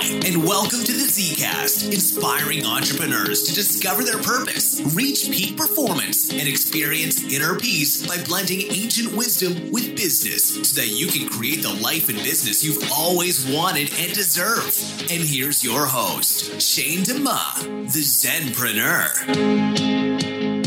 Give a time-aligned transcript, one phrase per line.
[0.00, 6.30] Hi, and welcome to the Zcast, inspiring entrepreneurs to discover their purpose, reach peak performance,
[6.30, 11.62] and experience inner peace by blending ancient wisdom with business so that you can create
[11.62, 14.72] the life and business you've always wanted and deserve.
[15.10, 19.08] And here's your host, Shane DeMa, the Zenpreneur.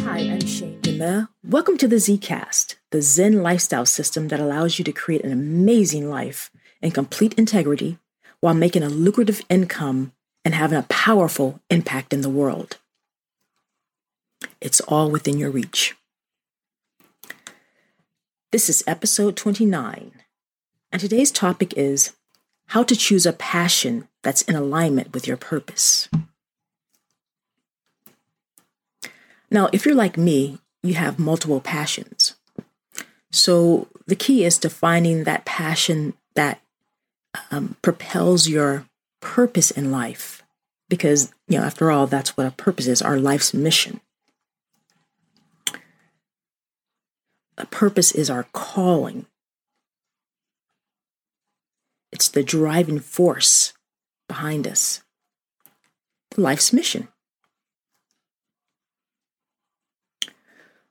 [0.02, 1.29] Hi, I'm Shane DeMa.
[1.41, 6.09] Welcome to the Zcast, the Zen lifestyle system that allows you to create an amazing
[6.09, 6.52] life
[6.82, 7.98] in complete integrity
[8.42, 10.11] while making a lucrative income
[10.43, 12.78] and having a powerful impact in the world.
[14.60, 15.96] It's all within your reach.
[18.51, 20.12] This is episode 29,
[20.92, 22.12] and today's topic is
[22.68, 26.10] how to choose a passion that's in alignment with your purpose.
[29.50, 32.36] Now, if you're like me, you have multiple passions.
[33.31, 36.62] So the key is to finding that passion that
[37.52, 38.86] um, propels your
[39.22, 40.44] purpose in life.
[40.90, 44.02] Because, you know, after all, that's what a purpose is our life's mission.
[47.58, 49.26] A purpose is our calling,
[52.12, 53.73] it's the driving force
[54.28, 55.02] behind us,
[56.36, 57.08] life's mission.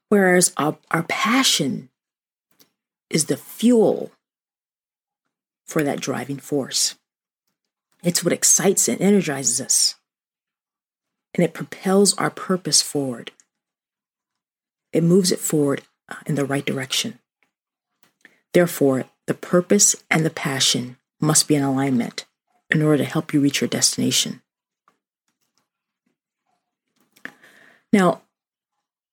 [0.08, 1.88] Whereas our, our passion
[3.10, 4.12] is the fuel
[5.70, 6.96] for that driving force.
[8.02, 9.94] It's what excites and energizes us,
[11.34, 13.30] and it propels our purpose forward.
[14.92, 17.20] It moves it forward uh, in the right direction.
[18.52, 22.26] Therefore, the purpose and the passion must be in alignment
[22.68, 24.42] in order to help you reach your destination.
[27.92, 28.22] Now,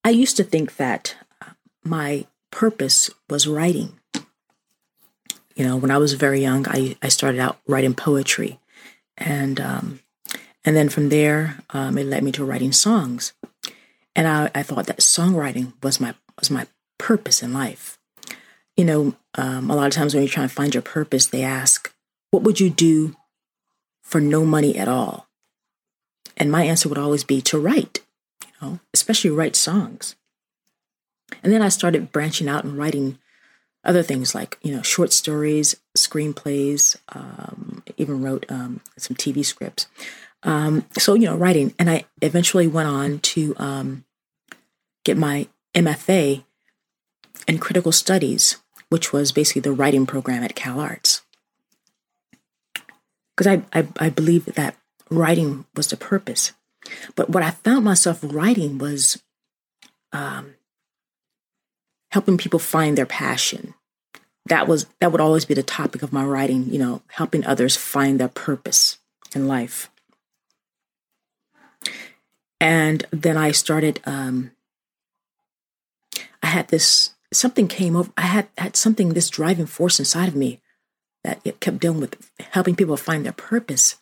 [0.04, 1.52] I used to think that uh,
[1.84, 4.00] my purpose was writing.
[5.58, 8.60] You know, when I was very young, I, I started out writing poetry.
[9.18, 10.00] And, um,
[10.64, 13.34] and then from there, um, it led me to writing songs.
[14.16, 16.68] And I, I thought that songwriting was my, was my
[17.00, 17.98] purpose in life.
[18.76, 21.42] You know, um, a lot of times when you're trying to find your purpose, they
[21.42, 21.92] ask,
[22.30, 23.16] what would you do
[24.04, 25.28] for no money at all?
[26.38, 28.02] And my answer would always be to write,
[28.46, 30.16] you know, especially write songs.
[31.42, 33.18] And then I started branching out and writing
[33.88, 39.88] other things like you know short stories, screenplays, um, even wrote um, some TV scripts.
[40.44, 44.06] Um, so you know writing, and I eventually went on to um,
[45.04, 46.44] get my MFA
[47.48, 48.58] in critical studies,
[48.90, 51.22] which was basically the writing program at CalArts.
[53.36, 54.76] Because I, I I believe that
[55.10, 56.52] writing was the purpose,
[57.16, 59.24] but what I found myself writing was
[60.12, 60.56] um,
[62.12, 63.74] helping people find their passion.
[64.48, 67.76] That was that would always be the topic of my writing, you know, helping others
[67.76, 68.98] find their purpose
[69.36, 69.90] in life.
[72.60, 74.52] And then I started um
[76.42, 80.36] I had this something came over I had had something this driving force inside of
[80.36, 80.62] me
[81.24, 83.98] that it kept dealing with helping people find their purpose.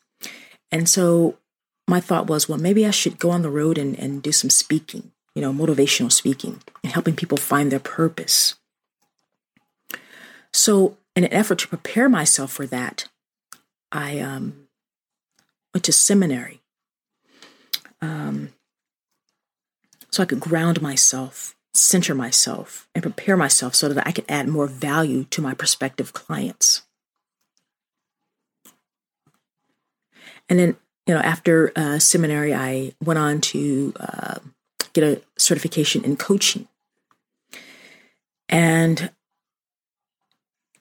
[0.72, 1.38] And so
[1.88, 4.50] my thought was, well, maybe I should go on the road and, and do some
[4.50, 8.56] speaking you know, motivational speaking and helping people find their purpose.
[10.56, 13.10] So, in an effort to prepare myself for that,
[13.92, 14.68] I um,
[15.74, 16.62] went to seminary
[18.02, 18.54] um,
[20.12, 24.48] so I could ground myself, center myself, and prepare myself so that I could add
[24.48, 26.84] more value to my prospective clients.
[30.48, 34.36] And then, you know, after uh, seminary, I went on to uh,
[34.94, 36.70] get a certification in coaching.
[38.48, 39.12] And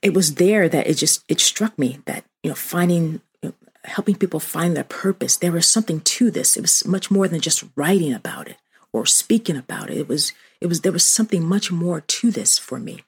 [0.05, 3.55] it was there that it just it struck me that you know finding you know,
[3.85, 6.57] helping people find their purpose there was something to this.
[6.57, 8.59] It was much more than just writing about it
[8.93, 9.97] or speaking about it.
[9.97, 13.03] It was it was there was something much more to this for me.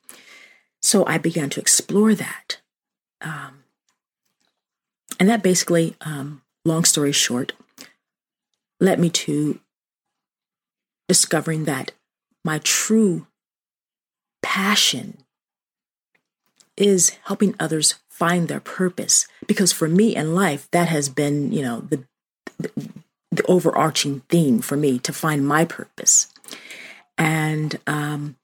[0.82, 2.60] So i began to explore that
[3.20, 3.64] um,
[5.20, 7.52] and that basically um, long story short
[8.80, 9.60] led me to
[11.08, 11.92] discovering that
[12.44, 13.26] my true
[14.42, 15.18] passion
[16.76, 19.26] is helping others find their purpose.
[19.46, 22.04] Because for me in life that has been you know the,
[22.58, 22.70] the,
[23.30, 26.32] the overarching theme for me to find my purpose.
[27.18, 28.36] And um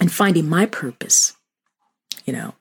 [0.00, 1.36] and finding my purpose
[2.24, 2.54] you know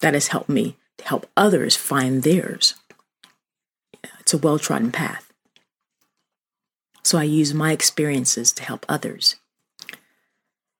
[0.00, 2.74] that has helped me to help others find theirs.
[4.20, 5.32] It's a well-trodden path.
[7.02, 9.36] So I use my experiences to help others.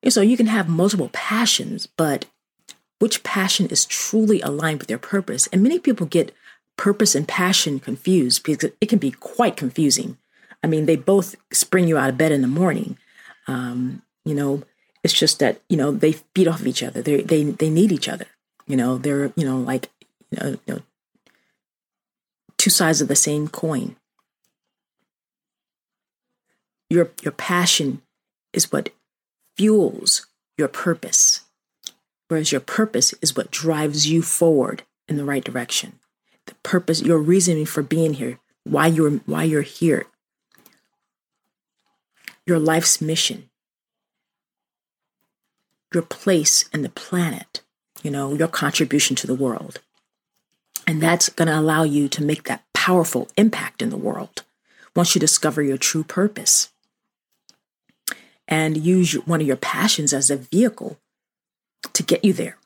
[0.08, 2.26] So you can have multiple passions, but
[2.98, 5.46] which passion is truly aligned with their purpose?
[5.48, 6.34] And many people get
[6.76, 10.18] purpose and passion confused because it can be quite confusing.
[10.62, 12.98] I mean, they both spring you out of bed in the morning.
[13.46, 14.62] Um, you know,
[15.04, 17.02] it's just that you know they feed off of each other.
[17.02, 18.26] They they they need each other.
[18.66, 19.88] You know, they're you know like
[20.30, 20.82] you know, you know
[22.56, 23.96] two sides of the same coin.
[26.90, 28.02] Your your passion
[28.52, 28.90] is what
[29.56, 31.42] fuels your purpose,
[32.28, 35.98] whereas your purpose is what drives you forward in the right direction.
[36.46, 40.06] The purpose, your reasoning for being here, why you're why you're here,
[42.46, 43.50] your life's mission,
[45.92, 47.62] your place in the planet,
[48.02, 49.80] you know, your contribution to the world.
[50.86, 54.44] And that's going to allow you to make that powerful impact in the world
[54.96, 56.70] once you discover your true purpose
[58.46, 60.98] and use one of your passions as a vehicle
[61.92, 62.58] to get you there.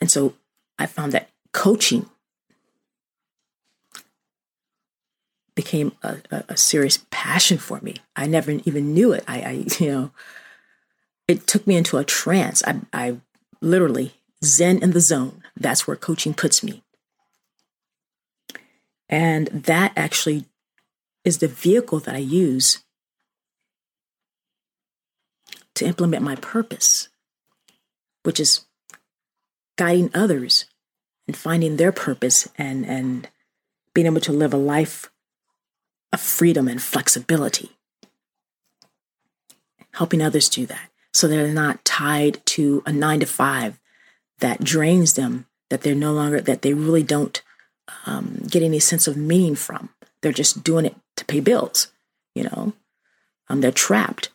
[0.00, 0.34] And so
[0.78, 2.08] I found that coaching
[5.54, 7.96] became a, a, a, serious passion for me.
[8.14, 9.24] I never even knew it.
[9.26, 9.50] I, I,
[9.82, 10.10] you know,
[11.26, 12.62] it took me into a trance.
[12.64, 13.16] I, I
[13.60, 14.12] literally
[14.44, 15.42] zen in the zone.
[15.56, 16.84] That's where coaching puts me.
[19.08, 20.46] And that actually
[21.24, 22.84] is the vehicle that I use
[25.74, 27.08] to implement my purpose,
[28.22, 28.64] which is
[29.76, 30.64] guiding others
[31.26, 33.28] and finding their purpose and, and
[33.94, 35.10] being able to live a life
[36.12, 37.72] of freedom and flexibility.
[39.92, 43.78] Helping others do that so they're not tied to a nine to five
[44.40, 47.42] that drains them, that they're no longer, that they really don't
[48.06, 49.90] um, get any sense of meaning from.
[50.20, 51.92] They're just doing it to pay bills,
[52.34, 52.72] you know?
[53.48, 54.30] Um, they're trapped.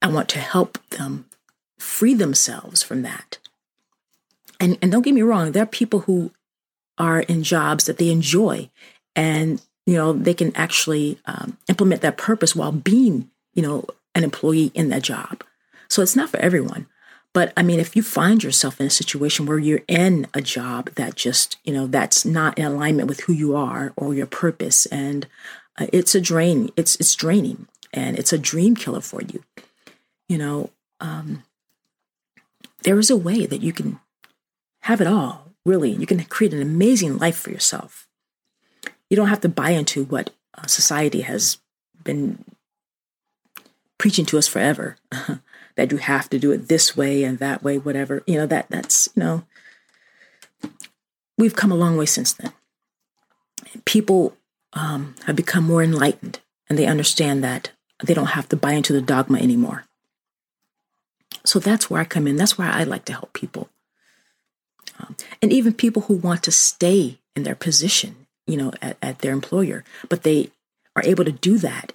[0.00, 1.26] I want to help them
[1.78, 3.38] free themselves from that.
[4.60, 6.30] And, and don't get me wrong, there are people who
[6.98, 8.70] are in jobs that they enjoy
[9.16, 13.84] and you know they can actually um, implement that purpose while being you know
[14.14, 15.42] an employee in that job
[15.88, 16.86] so it's not for everyone
[17.34, 20.90] but I mean, if you find yourself in a situation where you're in a job
[20.94, 24.86] that just, you know, that's not in alignment with who you are or your purpose,
[24.86, 25.26] and
[25.76, 29.42] uh, it's a drain, it's it's draining, and it's a dream killer for you.
[30.28, 30.70] You know,
[31.00, 31.42] um,
[32.84, 33.98] there is a way that you can
[34.82, 35.50] have it all.
[35.66, 38.06] Really, you can create an amazing life for yourself.
[39.10, 41.58] You don't have to buy into what uh, society has
[42.04, 42.44] been
[43.98, 44.98] preaching to us forever.
[45.76, 48.22] that you have to do it this way and that way, whatever.
[48.26, 49.44] You know, that that's, you know,
[51.36, 52.52] we've come a long way since then.
[53.84, 54.36] People
[54.72, 57.72] um, have become more enlightened and they understand that
[58.04, 59.84] they don't have to buy into the dogma anymore.
[61.44, 62.36] So that's where I come in.
[62.36, 63.68] That's where I like to help people.
[64.98, 69.18] Um, and even people who want to stay in their position, you know, at, at
[69.18, 70.50] their employer, but they
[70.96, 71.92] are able to do that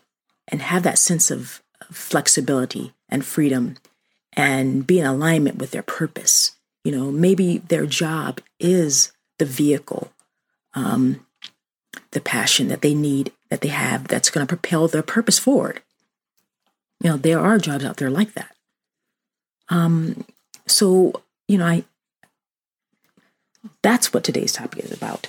[0.47, 3.77] and have that sense of flexibility and freedom
[4.33, 6.53] and be in alignment with their purpose.
[6.83, 10.11] You know, maybe their job is the vehicle,
[10.73, 11.25] um,
[12.11, 15.81] the passion that they need, that they have, that's going to propel their purpose forward.
[17.01, 18.55] You know, there are jobs out there like that.
[19.69, 20.25] Um,
[20.67, 21.83] so, you know, I
[23.81, 25.27] that's what today's topic is about.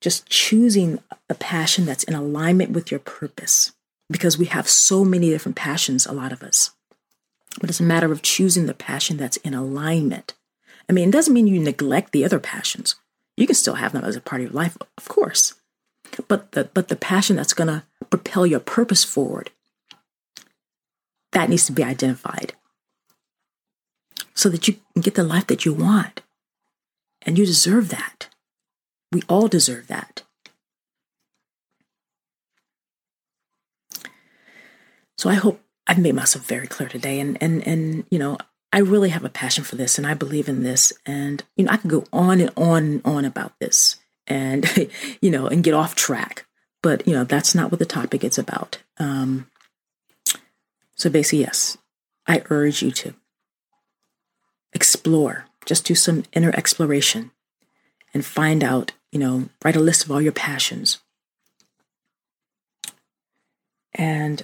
[0.00, 3.72] Just choosing a passion that's in alignment with your purpose
[4.10, 6.70] because we have so many different passions, a lot of us.
[7.60, 10.34] But it's a matter of choosing the passion that's in alignment.
[10.88, 12.96] I mean, it doesn't mean you neglect the other passions.
[13.36, 15.54] You can still have them as a part of your life, of course.
[16.28, 19.50] But the but the passion that's gonna propel your purpose forward,
[21.32, 22.54] that needs to be identified.
[24.34, 26.22] So that you can get the life that you want.
[27.22, 28.28] And you deserve that.
[29.10, 30.22] We all deserve that.
[35.18, 37.20] So I hope I've made myself very clear today.
[37.20, 38.38] And, and, and, you know,
[38.72, 40.92] I really have a passion for this and I believe in this.
[41.06, 43.96] And, you know, I can go on and on and on about this
[44.26, 44.88] and,
[45.20, 46.46] you know, and get off track.
[46.82, 48.78] But, you know, that's not what the topic is about.
[48.98, 49.50] Um,
[50.94, 51.78] so basically, yes,
[52.26, 53.14] I urge you to
[54.72, 57.30] explore, just do some inner exploration
[58.12, 60.98] and find out, you know, write a list of all your passions.
[63.94, 64.42] And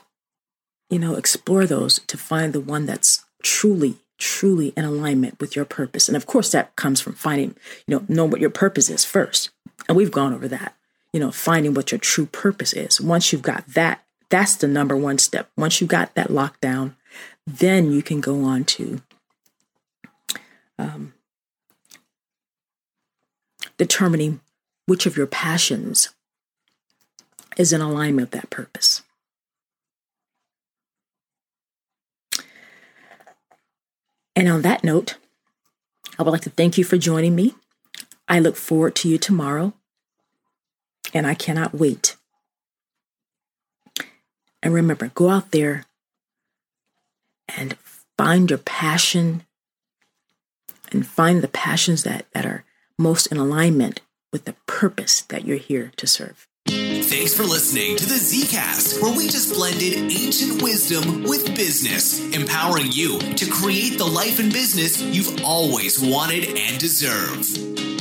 [0.92, 5.64] you know, explore those to find the one that's truly, truly in alignment with your
[5.64, 6.06] purpose.
[6.06, 7.56] And of course, that comes from finding,
[7.86, 9.48] you know, know what your purpose is first.
[9.88, 10.76] And we've gone over that,
[11.10, 13.00] you know, finding what your true purpose is.
[13.00, 15.50] Once you've got that That's the number one step.
[15.58, 16.96] Once you've got that locked down,
[17.46, 19.02] then you can go on to
[20.78, 21.12] um,
[23.76, 24.40] determining
[24.86, 26.08] which of your passions
[27.58, 29.02] is in alignment with that purpose.
[34.34, 35.16] And on that note,
[36.18, 37.54] I would like to thank you for joining me.
[38.28, 39.74] I look forward to you tomorrow,
[41.12, 42.16] and I cannot wait.
[44.62, 45.84] And remember, go out there
[47.48, 47.76] and
[48.16, 49.44] find your passion
[50.90, 52.64] and find the passions that, that are
[52.98, 54.00] most in alignment
[54.32, 56.46] with the purpose that you're here to serve.
[57.12, 62.90] Thanks for listening to the Zcast, where we just blended ancient wisdom with business, empowering
[62.90, 67.91] you to create the life and business you've always wanted and deserve.